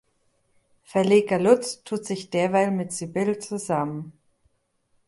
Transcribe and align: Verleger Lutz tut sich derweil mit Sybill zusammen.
Verleger 0.83 1.37
Lutz 1.37 1.83
tut 1.83 2.05
sich 2.07 2.31
derweil 2.31 2.71
mit 2.71 2.91
Sybill 2.91 3.37
zusammen. 3.37 4.13